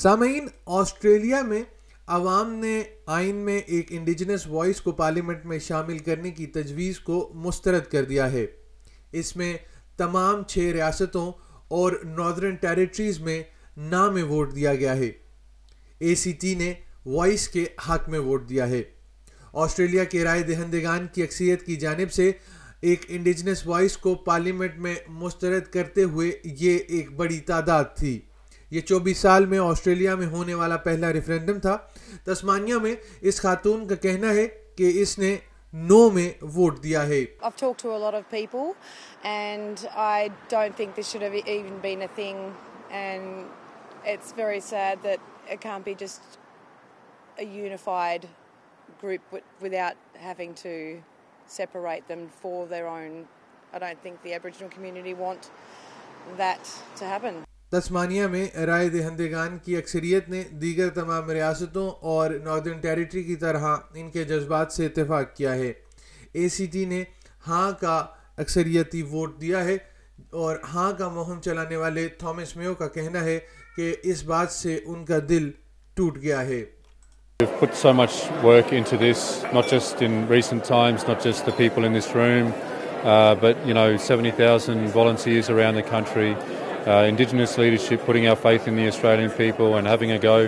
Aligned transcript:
سامعین 0.00 0.46
آسٹریلیا 0.70 1.40
میں 1.42 1.62
عوام 2.06 2.52
نے 2.54 2.82
آئین 3.06 3.36
میں 3.36 3.56
ایک 3.58 3.86
انڈیجنس 3.90 4.46
وائس 4.46 4.80
کو 4.80 4.92
پارلیمنٹ 4.92 5.46
میں 5.46 5.58
شامل 5.58 5.98
کرنے 5.98 6.30
کی 6.30 6.46
تجویز 6.46 7.00
کو 7.00 7.18
مسترد 7.36 7.90
کر 7.92 8.04
دیا 8.04 8.30
ہے 8.32 8.44
اس 9.12 9.34
میں 9.36 9.52
تمام 9.98 10.42
چھ 10.42 10.70
ریاستوں 10.74 11.26
اور 11.68 11.92
ناردرن 12.04 12.54
ٹیریٹریز 12.56 13.18
میں 13.20 13.42
نام 13.88 14.18
ووٹ 14.28 14.54
دیا 14.54 14.74
گیا 14.74 14.96
ہے 14.96 15.10
اے 16.00 16.14
سی 16.14 16.32
ٹی 16.32 16.54
نے 16.54 16.72
وائس 17.06 17.48
کے 17.48 17.64
حق 17.88 18.08
میں 18.08 18.18
ووٹ 18.18 18.48
دیا 18.48 18.68
ہے 18.68 18.82
آسٹریلیا 19.56 20.04
کے 20.04 20.24
رائے 20.24 20.42
دہندگان 20.44 21.06
کی 21.14 21.22
اکثریت 21.22 21.66
کی 21.66 21.76
جانب 21.76 22.12
سے 22.12 22.30
ایک 22.82 23.06
انڈیجنس 23.08 23.66
وائس 23.66 23.96
کو 23.96 24.14
پارلیمنٹ 24.24 24.78
میں 24.78 24.94
مسترد 25.16 25.72
کرتے 25.72 26.02
ہوئے 26.04 26.30
یہ 26.44 26.78
ایک 26.88 27.12
بڑی 27.16 27.40
تعداد 27.46 27.96
تھی 27.96 28.18
یہ 28.70 28.80
چوبیس 28.80 29.18
سال 29.18 29.46
میں 29.46 29.58
آسٹریلیا 29.58 30.14
میں 30.14 30.26
ہونے 30.26 30.54
والا 30.54 30.76
پہلا 30.76 31.12
ریفرینڈم 31.12 31.58
تھا 31.58 31.78
میں 32.78 32.94
اس 33.20 33.40
خاتون 33.40 33.88
کا 33.88 33.94
کہنا 33.94 34.30
ہے 34.30 34.48
تسمانیہ 57.72 58.26
میں 58.26 58.46
رائے 58.66 58.88
دہندگان 58.88 59.56
کی 59.64 59.76
اکثریت 59.76 60.28
نے 60.28 60.42
دیگر 60.60 60.88
تمام 60.88 61.30
ریاستوں 61.30 61.88
اور 62.02 62.30
ناردرن 62.44 62.78
ٹیریٹری 62.78 63.22
کی 63.22 63.36
طرح 63.36 63.66
ان 63.94 64.08
کے 64.10 64.24
جذبات 64.24 64.72
سے 64.72 64.86
اتفاق 64.86 65.36
کیا 65.36 65.54
ہے 65.54 65.72
اے 66.32 66.48
سی 66.48 66.66
ٹی 66.66 66.84
نے 66.84 67.02
ہاں 67.48 67.70
کا 67.80 67.96
اکثریتی 68.38 69.02
ووٹ 69.02 69.40
دیا 69.40 69.64
ہے 69.64 69.76
اور 70.32 70.56
ہاں 70.74 70.92
کا 70.92 71.08
مہم 71.08 71.40
چلانے 71.40 71.76
والے 71.76 72.06
تھامس 72.18 72.56
میو 72.56 72.74
کا 72.74 72.88
کہنا 72.88 73.24
ہے 73.24 73.38
کہ 73.76 73.94
اس 74.02 74.24
بات 74.24 74.52
سے 74.52 74.78
ان 74.86 75.04
کا 75.04 75.18
دل 75.28 75.50
ٹوٹ 75.96 76.18
گیا 76.18 76.40
ہے 76.46 76.64
uh, 86.88 87.04
Indigenous 87.04 87.58
leadership, 87.58 88.04
putting 88.06 88.26
our 88.28 88.36
faith 88.36 88.66
in 88.66 88.76
the 88.76 88.86
Australian 88.88 89.30
people 89.30 89.76
and 89.76 89.86
having 89.86 90.12
a 90.12 90.18
go. 90.18 90.47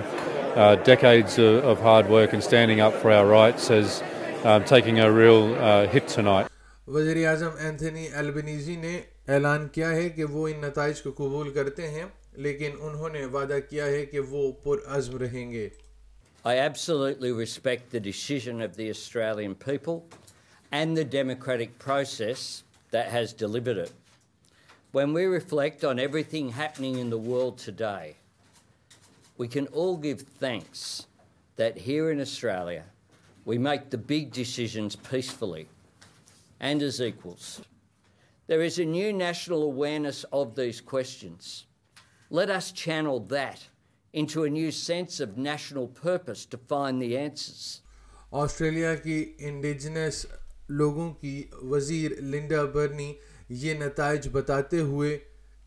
Uh, 0.57 0.75
decades 0.77 1.39
of, 1.39 1.65
of 1.65 1.81
hard 1.81 2.09
work 2.09 2.33
and 2.33 2.43
standing 2.43 2.81
up 2.81 2.95
for 2.95 3.13
our 3.13 3.27
rights 3.27 3.69
has 3.69 4.03
um, 4.45 4.65
taken 4.65 4.99
a 4.99 5.11
real 5.13 5.55
uh, 5.55 5.87
hit 5.87 6.09
tonight. 6.09 6.47
وزیراعظم 6.89 7.51
Anthony 7.65 8.09
Albanese 8.21 8.75
نے 8.77 9.01
اعلان 9.35 9.67
کیا 9.73 9.91
ہے 9.91 10.09
کہ 10.17 10.25
وہ 10.31 10.47
ان 10.49 10.61
نتائج 10.61 11.03
کو 11.03 11.11
قبول 11.17 11.51
کرتے 11.55 11.89
ہیں 11.91 12.05
لیکن 12.47 12.71
انہوں 12.81 13.09
نے 13.09 13.25
وعدہ 13.33 13.59
کیا 13.69 13.87
ہے 13.87 14.05
کہ 14.07 14.21
وہ 14.31 14.51
پرعزم 14.65 15.19
رہیں 15.19 15.51
گے 15.51 15.69
I 16.45 16.57
absolutely 16.57 17.31
respect 17.33 17.91
the 17.91 18.01
decision 18.01 18.63
of 18.63 18.77
the 18.77 18.89
Australian 18.91 19.55
people 19.55 19.97
and 20.73 20.97
the 20.97 21.05
democratic 21.05 21.79
process 21.79 22.65
that 22.93 23.09
has 23.09 23.35
delivered 23.35 23.77
it. 23.77 23.93
Vim 24.95 25.17
reflect 25.17 25.85
on 25.85 25.99
every 25.99 26.23
thing 26.23 26.51
happening 26.57 26.99
in 27.01 27.11
the 27.11 27.17
world 27.17 27.65
to 27.65 27.73
day 27.79 28.13
we 29.39 29.47
can 29.49 29.67
all 29.73 29.95
go 30.05 30.15
thanks 30.39 30.81
that 31.59 31.79
here Australia 31.87 32.83
we 33.47 33.59
make 33.59 33.93
the 33.93 33.99
big 34.09 34.31
decisions 34.35 34.97
flake 35.41 35.69
and 36.61 36.83
is 36.83 37.01
a 37.01 37.11
was 38.49 38.79
a 38.79 38.85
new 38.87 39.17
national 39.17 39.63
of 40.33 40.57
those 40.57 40.83
کو 40.83 40.99
Australia 48.33 48.95
کی 48.95 49.25
indigenous 49.39 50.27
لوگوں 50.69 51.13
کی 51.15 51.43
وزیر 51.63 52.11
Linda 52.23 52.65
برنی 52.65 53.13
یہ 53.51 53.75
نتائج 53.75 54.29
بتاتے 54.29 54.81
ہوئے 54.81 55.19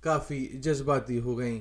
کافی 0.01 0.59
جذباتی 0.63 1.19
ہو 1.19 1.39
گئیں 1.39 1.59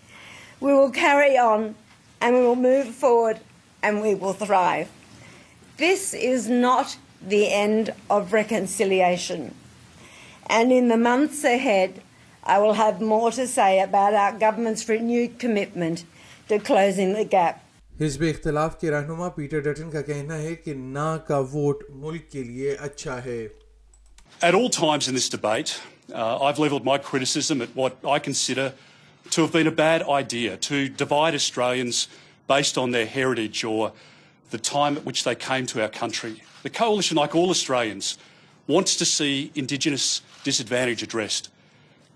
گئی 0.00 0.46
and 2.20 2.34
we 2.34 2.40
will 2.40 2.56
move 2.56 2.88
forward 2.88 3.40
and 3.82 4.00
we 4.00 4.14
will 4.14 4.32
thrive. 4.32 4.88
This 5.76 6.14
is 6.14 6.48
not 6.48 6.96
the 7.22 7.52
end 7.52 7.92
of 8.10 8.32
reconciliation. 8.32 9.54
And 10.46 10.72
in 10.72 10.88
the 10.88 10.96
months 10.96 11.44
ahead, 11.44 12.02
I 12.42 12.58
will 12.58 12.74
have 12.74 13.00
more 13.00 13.30
to 13.32 13.46
say 13.46 13.80
about 13.80 14.14
our 14.14 14.32
government's 14.32 14.88
renewed 14.88 15.38
commitment 15.38 16.04
to 16.48 16.58
closing 16.58 17.12
the 17.14 17.24
gap. 17.24 17.64
حزب 18.00 18.22
اختلاف 18.28 18.78
کے 18.80 18.90
رہنما 18.90 19.28
Peter 19.36 19.60
Dutton 19.60 19.90
کا 19.90 20.00
کہنا 20.08 20.36
ہے 20.38 20.54
کہ 20.64 20.74
نا 20.74 21.16
کا 21.28 21.38
ووٹ 21.52 21.82
ملک 22.02 22.30
کے 22.32 22.42
لیے 22.42 22.76
اچھا 22.80 23.24
ہے 23.24 23.46
at 24.40 24.54
all 24.54 24.68
times 24.74 25.08
in 25.08 25.16
this 25.18 25.28
debate 25.28 25.70
uh, 26.14 26.38
i've 26.48 26.60
leveled 26.64 26.84
my 26.88 26.96
criticism 27.06 27.64
at 27.64 27.72
what 27.80 27.96
i 28.16 28.18
consider 28.26 28.66
ٹھو 29.26 29.46
where 29.54 29.70
bad 29.70 30.02
I 30.08 30.24
D 30.28 30.48
ٹھائرس 30.60 31.50
trains 31.52 32.06
pies 32.48 32.78
on 32.78 32.92
the 32.92 32.98
here 33.14 33.32
ڈیج 33.34 33.64
with 33.64 35.24
دائن 35.24 35.64
to 35.72 35.80
our 35.82 35.88
country 36.00 36.34
cause 36.64 37.12
نا 37.12 37.26
call 37.26 37.50
us 37.50 37.64
trains 37.64 38.16
wants 38.68 38.96
to 38.98 39.04
see 39.04 39.48
indigenous 39.54 40.20
this 40.46 40.60
is 40.60 40.66
ویریج 40.70 41.04
ڈرسڈ 41.10 41.48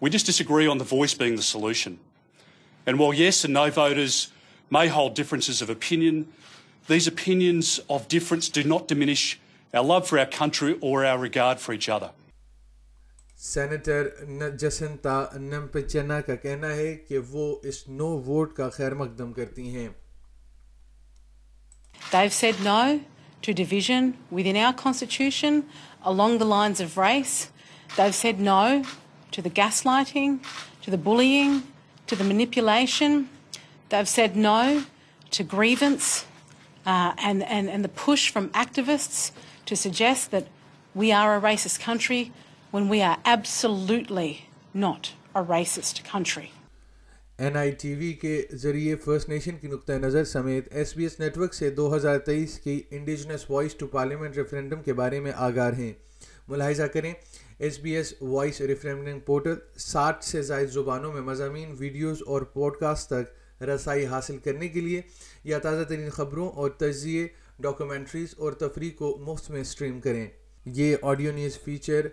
wait 0.02 0.14
us 0.14 0.40
گروے 0.50 0.66
on 0.68 0.80
the 0.80 0.92
voice 0.92 1.16
paying 1.18 1.36
the 1.36 1.42
solution 1.42 1.94
and 2.86 3.00
وا 3.00 3.10
yes 3.16 3.44
نائ 3.46 3.68
wire 3.76 3.98
is 4.02 4.26
my 4.70 4.88
how 4.90 5.08
difference 5.16 5.50
is 5.50 5.62
our 5.62 5.70
Upen 5.70 6.22
the 6.88 6.94
as 6.94 7.08
افیئنس 7.08 7.78
of 7.88 8.08
difference 8.10 8.52
D 8.54 8.62
not 8.62 8.90
the 8.90 8.96
منیش 8.96 9.36
ای 9.74 9.86
love 9.86 10.00
for 10.00 10.18
our 10.18 10.24
country 10.38 10.72
اور 10.72 11.04
ever 11.04 11.26
get 11.26 11.60
for 11.60 11.74
a 11.74 11.78
جدر 11.78 12.21
senator 13.42 14.08
Jacinta 14.56 15.14
Nampijinpa 15.34 16.20
کا 16.20 16.26
کا 16.26 16.34
کہنا 16.34 16.68
ہے 16.74 16.94
کہ 17.08 17.18
وہ 17.30 17.44
اس 17.62 17.82
نو 17.88 18.06
ووٹ 18.26 18.60
خیر 18.72 18.94
مقدم 18.94 19.32
کرتی 19.32 19.68
ہیں 19.76 19.88
سینیٹرسری 22.10 23.32
این 42.74 43.16
آئی 47.56 47.70
ٹی 47.72 47.94
وی 47.94 48.12
کے 48.12 48.40
ذریعے 48.52 48.94
فرسٹ 48.96 49.28
نیشن 49.28 49.56
کی 49.56 49.68
نقطہ 49.68 49.92
نظر 50.02 50.24
سمیت 50.24 50.68
S 50.70 50.96
B 50.96 51.02
S 51.02 51.18
net 51.20 51.36
work 51.38 51.54
سے 51.54 51.70
دو 51.70 51.94
ہزار 51.96 52.18
تیئیس 52.18 52.58
کی 52.58 52.80
indigenous 52.90 53.44
voice 53.50 53.74
to 53.74 53.86
parliament 53.86 54.36
referendum 54.36 54.82
کے 54.82 54.92
بارے 54.92 55.20
میں 55.20 55.32
آگاہ 55.38 55.72
ہیں 55.78 55.92
ملاحظہ 56.48 56.86
کریں 56.94 57.12
S 57.58 57.78
B 57.80 57.96
S 57.96 58.14
voice 58.22 58.60
referendum 58.62 59.18
portal 59.26 59.54
ساٹھ 59.80 60.24
سے 60.24 60.42
زائد 60.42 60.70
زبانوں 60.70 61.12
میں 61.12 61.22
مضامین 61.22 61.74
ویڈیوز 61.78 62.22
اور 62.26 62.42
پوڈ 62.52 62.76
کاسٹ 62.76 63.08
تک 63.08 63.62
رسائی 63.64 64.06
حاصل 64.06 64.38
کرنے 64.38 64.68
کے 64.68 64.80
لیے 64.80 65.00
یا 65.44 65.58
تازہ 65.58 65.84
ترین 65.84 66.10
خبروں 66.10 66.48
اور 66.50 66.70
تجزیے 66.78 67.26
ڈاکومنٹریز 67.58 68.34
اور 68.38 68.52
تفریح 68.60 68.90
کو 68.98 69.16
مفت 69.22 69.50
میں 69.50 69.62
سٹریم 69.64 70.00
کریں 70.00 70.26
یہ 70.66 70.96
audio 71.02 71.32
news 71.32 71.58
feature 71.58 72.06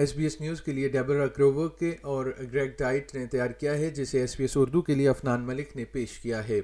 S 0.00 0.14
B 0.16 0.22
S 0.22 0.40
news 0.40 0.60
کے 0.62 0.72
لیے 0.72 0.88
ڈیبرا 0.88 1.26
کروور 1.26 1.68
کے 1.78 1.94
اور 2.02 2.26
گریگ 2.52 2.70
ڈائٹ 2.78 3.14
نے 3.14 3.26
تیار 3.26 3.50
کیا 3.50 3.78
ہے 3.78 3.90
جسے 3.90 4.20
ایس 4.20 4.36
بی 4.36 4.44
ایس 4.44 4.56
اردو 4.56 4.82
کے 4.82 4.94
لیے 4.94 5.08
افنان 5.08 5.46
ملک 5.46 5.76
نے 5.76 5.84
پیش 5.84 6.18
کیا 6.18 6.48
ہے 6.48 6.60